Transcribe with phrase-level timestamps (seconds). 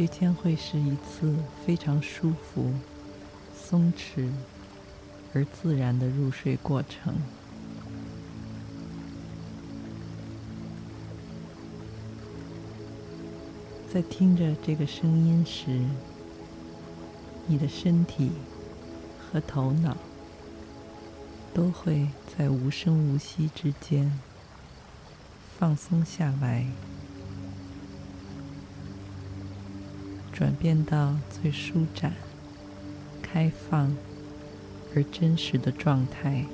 [0.00, 1.36] 这将会是一次
[1.66, 2.72] 非常舒服、
[3.54, 4.30] 松弛
[5.34, 7.14] 而自然的入睡过程。
[13.92, 15.82] 在听着这个声音时，
[17.46, 18.30] 你的身体
[19.18, 19.94] 和头脑
[21.52, 24.18] 都会在无声无息之间
[25.58, 26.64] 放松下来。
[30.32, 32.14] 转变到最舒展、
[33.20, 33.96] 开放
[34.94, 36.44] 而真实的状态。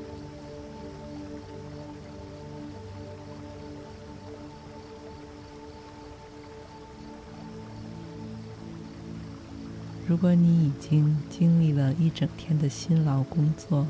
[10.09, 13.87] 如果你已经经历了一整天的辛劳工作，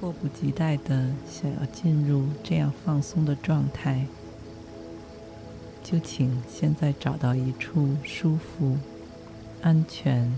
[0.00, 4.06] 迫不及待地想要进入这样放松的状态。
[5.90, 8.76] 就请现在找到一处舒服、
[9.62, 10.30] 安全、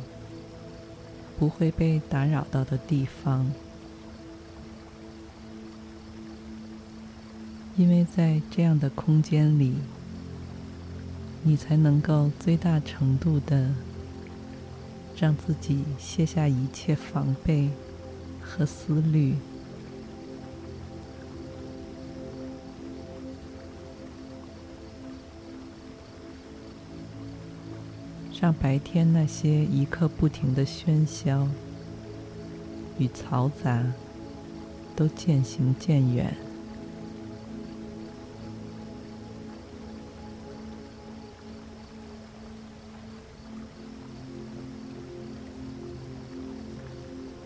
[1.40, 3.50] 不会被打扰到的地方，
[7.76, 9.74] 因为在这样的空间里，
[11.42, 13.74] 你才能够最大程度的
[15.16, 17.70] 让自己卸下一切防备
[18.40, 19.34] 和思虑。
[28.40, 31.46] 让白天那些一刻不停的喧嚣
[32.98, 33.84] 与嘈杂
[34.96, 36.34] 都渐行渐远，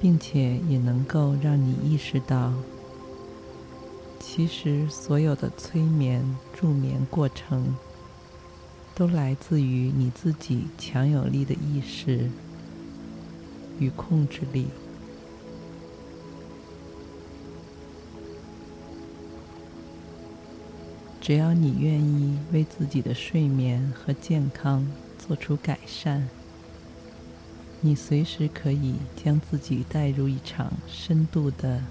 [0.01, 2.53] 并且也能够让你意识到，
[4.21, 7.75] 其实所有的催眠助眠过程。
[8.95, 12.31] 都来自于你自己强有力的意识
[13.81, 14.69] 与控制力。
[21.21, 24.87] 只要你愿意为自己的睡眠和健康
[25.19, 26.29] 做出改善，
[27.81, 31.83] 你随时可以将自己带入一场深度的、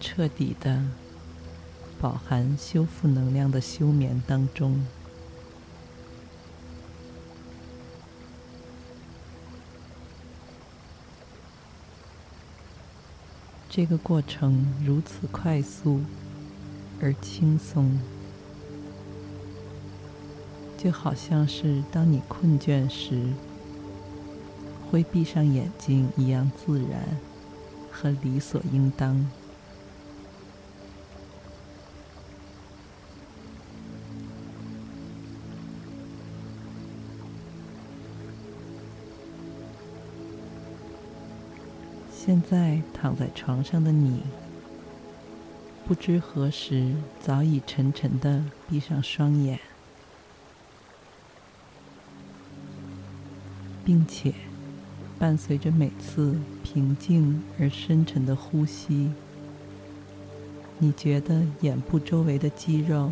[0.00, 0.82] 彻底的、
[2.00, 4.82] 饱含修复能量的休眠当中。
[13.74, 16.02] 这个过程如此快速
[17.00, 17.98] 而轻松，
[20.76, 23.32] 就好像是当你困倦时
[24.90, 27.00] 会闭上眼睛一样自然
[27.90, 29.26] 和理所应当。
[42.24, 44.20] 现在躺在床上的你，
[45.84, 49.58] 不知何时早已沉沉的闭上双眼，
[53.84, 54.32] 并且
[55.18, 59.10] 伴随着每次平静而深沉的呼吸，
[60.78, 63.10] 你觉得眼部周围的肌肉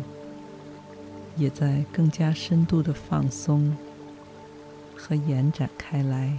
[1.35, 3.75] 也在更加深度的放松
[4.95, 6.37] 和延展开来。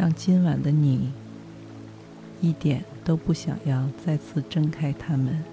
[0.00, 1.12] 让今晚的你
[2.40, 5.44] 一点都不想要再次睁开它们。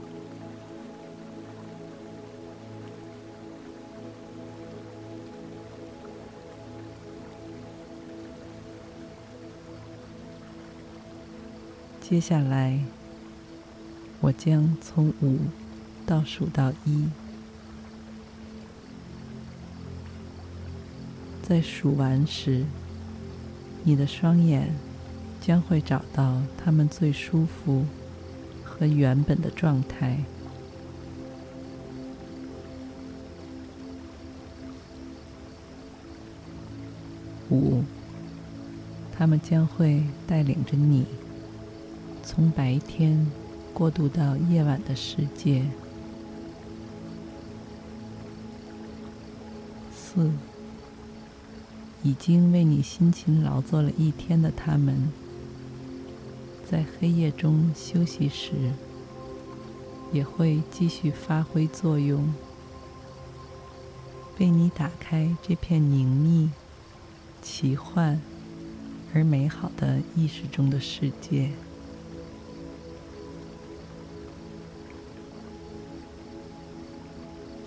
[11.99, 12.79] 接下来，
[14.21, 15.39] 我将从五
[16.05, 17.09] 倒数到一，
[21.43, 22.63] 在数完时。
[23.87, 24.75] 你的双眼
[25.39, 27.85] 将会找到他们最舒服
[28.61, 30.17] 和原本的状态。
[37.49, 37.81] 五
[39.17, 41.05] 他们将会带领着你
[42.21, 43.25] 从白天
[43.73, 45.63] 过渡到夜晚的世界。
[49.93, 50.29] 四
[52.07, 55.11] 已经为你辛勤劳作了一天的他们，
[56.65, 58.53] 在黑夜中休息时，
[60.13, 62.33] 也会继续发挥作用，
[64.39, 66.49] 为你打开这片宁谧、
[67.41, 68.21] 奇幻
[69.13, 71.51] 而美好的意识中的世界。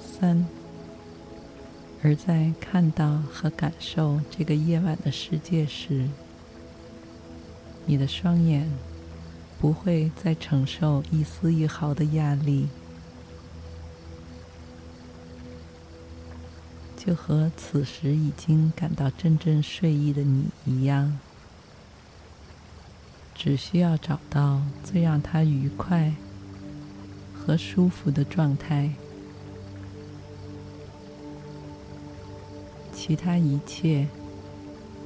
[0.00, 0.46] 三，
[2.02, 6.08] 而在看到和感受这个夜晚的世界时，
[7.86, 8.70] 你的双眼。
[9.60, 12.66] 不会再承受一丝一毫的压力，
[16.96, 21.18] 就和此时已经感到阵阵睡意的你一样，
[23.34, 26.14] 只需要找到最让他愉快
[27.34, 28.90] 和舒服的状态，
[33.10, 34.06] 其他一切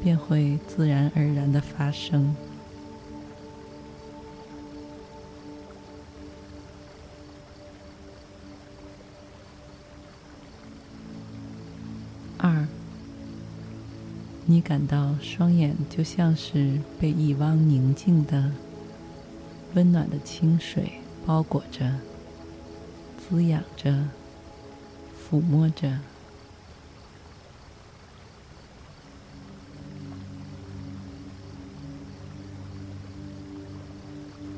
[0.02, 2.36] 便会自然而然的发生。
[12.36, 12.68] 二
[14.44, 18.52] 你感到双眼就像是被一汪宁静的、
[19.72, 22.00] 温暖的清水包裹着、
[23.16, 24.10] 滋养着、
[25.16, 26.00] 抚摸着。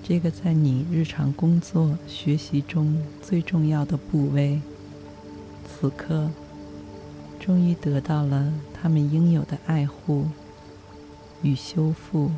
[0.08, 4.61] 这个在你日常工作、学习中最重要的部位，
[5.67, 6.31] 此刻。
[7.41, 10.26] 终于得到了他们应有的爱护
[11.43, 12.31] 与修复。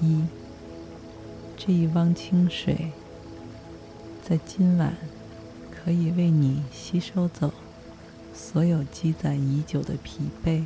[0.00, 0.22] 一，
[1.58, 2.90] 这一汪清水，
[4.26, 4.96] 在今晚
[5.70, 7.52] 可以为你吸收走
[8.32, 10.64] 所有积攒已久的疲惫。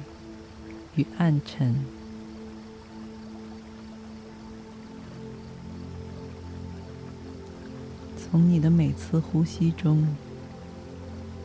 [0.94, 1.76] 与暗沉，
[8.16, 10.08] 从你的每次呼吸中，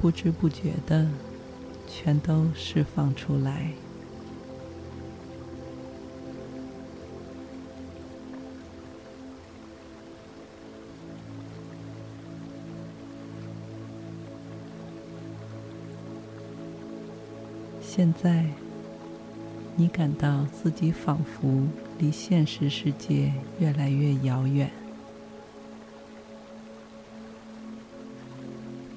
[0.01, 1.07] 不知不觉的，
[1.87, 3.73] 全都释放出来。
[17.95, 18.43] 现在。
[19.75, 21.67] 你感到自己仿佛
[21.99, 24.71] 离现实世界越来越遥远，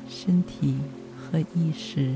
[0.07, 0.77] 身体
[1.15, 2.15] 和意识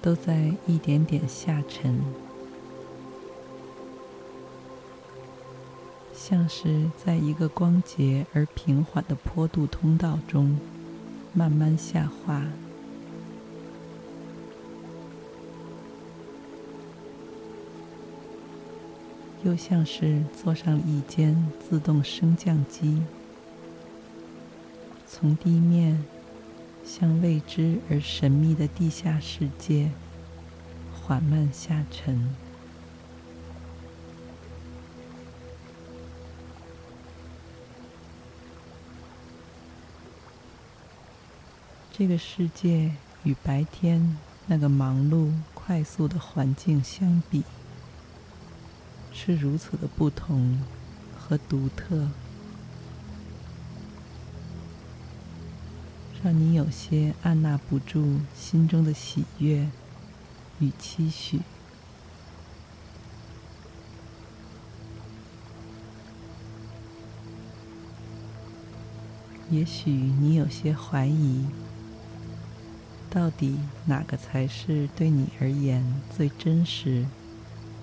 [0.00, 1.98] 都在一点点下沉，
[6.14, 10.58] 像是在一个光洁而平缓的坡度通道中
[11.34, 12.42] 慢慢下滑。
[19.44, 23.02] 又像是坐上一间自动升降机，
[25.06, 26.02] 从地面
[26.82, 29.90] 向未知而神秘的地下世界
[30.94, 32.34] 缓慢下沉。
[41.92, 42.92] 这个世界
[43.24, 47.44] 与白天那个忙碌、快速的环境相比，
[49.16, 50.60] 是如此的不同
[51.16, 52.08] 和独特，
[56.22, 59.70] 让你有些按捺不住心中的喜悦
[60.58, 61.40] 与期许。
[69.50, 71.46] 也许你有些怀疑，
[73.08, 77.06] 到底哪个才是对你而言最真实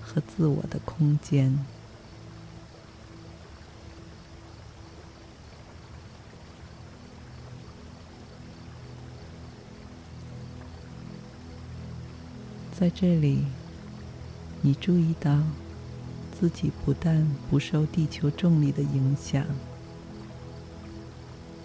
[0.04, 1.64] 和自我的空间，
[12.78, 13.46] 在这里，
[14.60, 15.38] 你注意到
[16.38, 19.46] 自己不但不受地球重力的影响，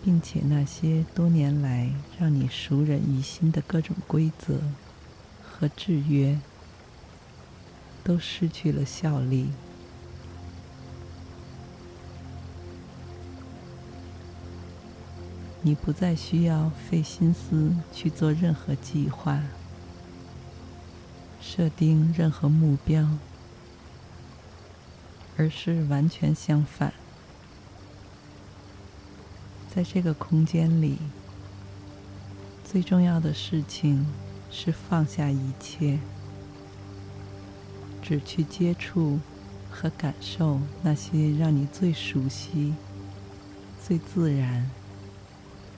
[0.06, 4.62] 并且那些多年来让你熟忍于心的各种规则
[5.44, 6.40] 和制约。
[8.08, 9.50] 都失去了效力。
[15.62, 19.44] 你不再需要费心思去做任何计划
[21.42, 23.06] 设定任何目标
[25.36, 26.94] 而是完全相反。
[29.76, 30.98] 在这个空间里
[32.64, 34.08] 最重要的事情
[34.50, 36.00] 是放下一切。
[38.08, 39.20] 只去接触
[39.70, 42.74] 和感受那些让你最熟悉、
[43.86, 44.70] 最自然。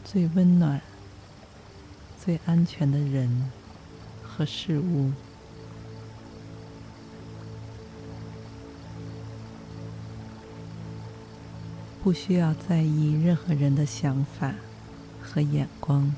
[0.05, 0.79] 最温暖、
[2.23, 3.51] 最安全的人
[4.23, 5.11] 和事物，
[12.03, 14.53] 不需要在意任何人的想法
[15.21, 16.11] 和眼光，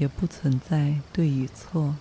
[0.00, 1.94] 也不存在对与错，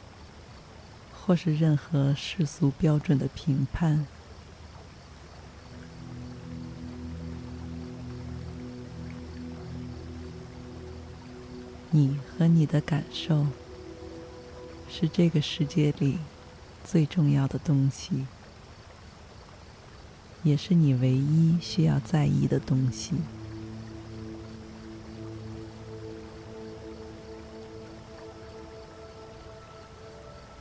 [1.14, 4.08] 或是任何世俗标准的评判。
[11.92, 13.48] 你和你的感受
[14.88, 16.20] 是这个世界里
[16.86, 18.26] 最重要的东西，
[20.44, 23.16] 也是你唯一需要在意的东西。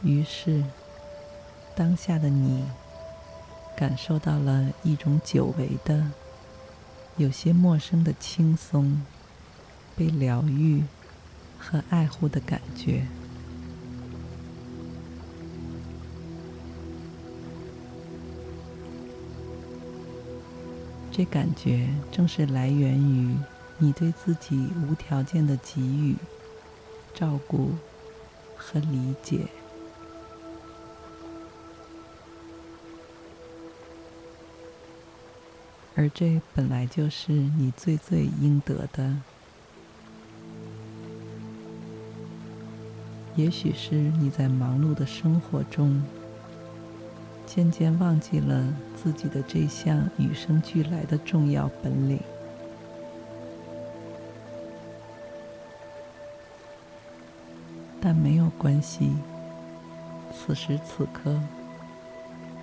[0.02, 0.62] 于是，
[1.74, 2.64] 当下的你
[3.76, 6.10] 感受到了一种久违的、
[7.16, 9.02] 有些陌生的轻松，
[9.96, 10.84] 被疗愈。
[11.60, 13.04] 和爱护的感觉，
[21.10, 23.36] 这感觉正是来源于
[23.78, 26.14] 你对自己无条件的给予、
[27.12, 27.72] 照顾
[28.56, 29.40] 和理解，
[35.98, 39.16] 而这本来就是你最最应得的。
[43.34, 46.00] 也许是你在忙碌的生活中，
[47.44, 52.20] 渐渐忘记了自己的这项与生俱来的重要本领，
[58.00, 59.10] 但没有关系。
[60.32, 61.40] 此时此刻，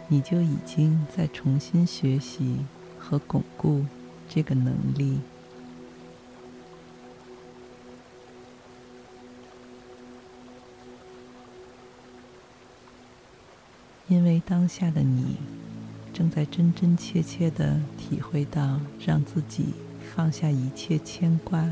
[0.08, 2.60] 你就已经在重新学习
[3.08, 3.86] 和巩固
[4.28, 5.20] 这个能力。
[14.08, 15.38] 因为当下的你，
[16.14, 19.74] 正在真真切切的体会到让自己
[20.16, 21.72] 放下一切牵挂、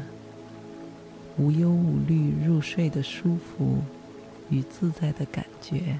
[1.37, 3.77] 无忧无虑入睡的舒服
[4.49, 5.99] 与自在的感觉。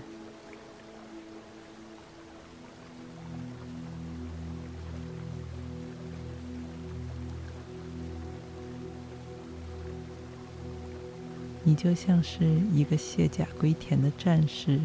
[11.63, 14.82] 你就像是一个卸甲归田的战士。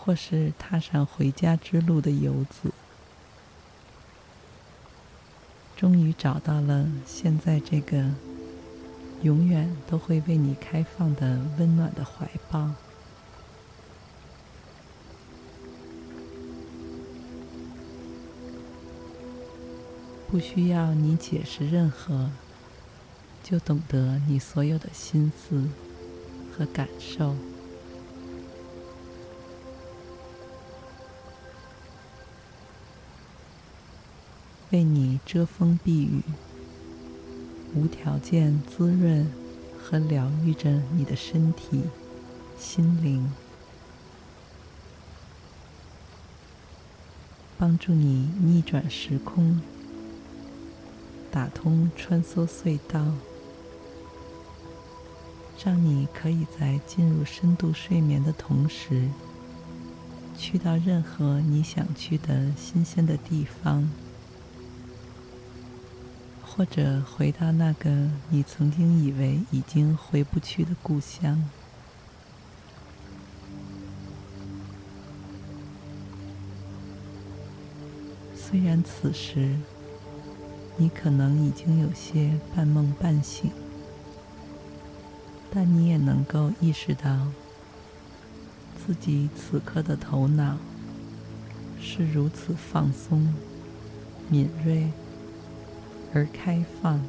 [0.00, 2.72] 或是踏上回家之路的游子，
[5.76, 8.06] 终于找到了现在这个
[9.20, 12.70] 永远都会为你开放的温暖的怀抱。
[20.30, 22.30] 不需要你解释任何，
[23.50, 25.70] 就懂得你所有的心思
[26.52, 27.34] 和感受。
[34.70, 36.20] 为你遮风避雨，
[37.74, 39.26] 无条件滋润
[39.82, 41.84] 和疗愈着你的身体、
[42.58, 43.32] 心灵，
[47.56, 49.62] 帮助你逆转时空，
[51.30, 53.06] 打通穿梭隧道，
[55.64, 59.08] 让你可以在进入深度睡眠的同时，
[60.36, 63.88] 去到任何你想去的新鲜的地方。
[66.42, 71.48] 或者回到那个你曾经以为已经回不去的故乡。
[78.34, 79.56] 虽然此时
[80.76, 83.52] 你可能已经有些半梦半醒，
[85.52, 87.28] 但你也能够意识到
[88.76, 90.58] 自己此刻的头脑
[91.80, 93.34] 是如此放松、
[94.28, 94.90] 敏锐。
[96.14, 97.02] 而开放，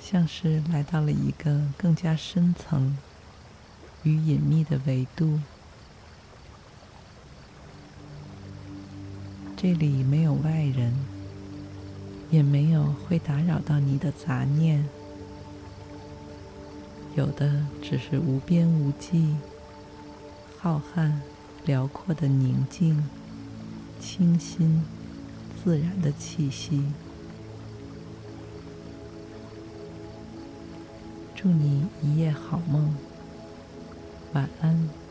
[0.00, 2.96] 像是来到了一个更加深层
[4.04, 5.38] 与隐秘的维度，
[9.54, 10.94] 这里没有外人，
[12.30, 14.84] 也没有会打扰到你的杂念，
[17.14, 19.36] 有的只是无边无际、
[20.58, 21.12] 浩瀚
[21.64, 23.08] 辽阔的宁静、
[24.00, 24.82] 清新、
[25.62, 26.84] 自然的气息。
[31.34, 32.94] 祝你一夜好梦，
[34.32, 35.05] 晚安。